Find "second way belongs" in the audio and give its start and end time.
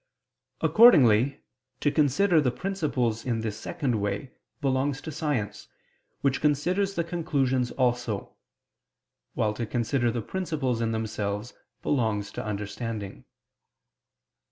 3.59-4.99